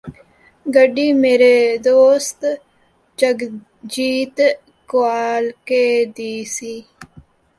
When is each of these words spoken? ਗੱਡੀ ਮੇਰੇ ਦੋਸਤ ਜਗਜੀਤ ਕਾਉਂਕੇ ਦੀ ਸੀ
ਗੱਡੀ 0.65 1.11
ਮੇਰੇ 1.13 1.77
ਦੋਸਤ 1.77 2.45
ਜਗਜੀਤ 3.17 4.41
ਕਾਉਂਕੇ 4.89 6.05
ਦੀ 6.15 6.43
ਸੀ 6.45 6.73